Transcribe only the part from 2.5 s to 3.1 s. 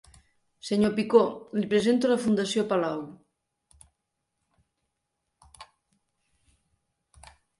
Palau.